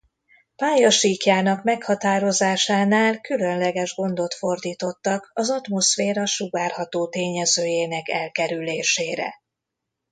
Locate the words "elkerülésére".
8.09-9.33